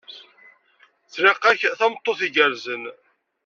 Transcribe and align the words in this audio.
Tlaq-ak 1.13 1.61
tameṭṭut 1.79 2.19
igerrzen. 2.27 2.83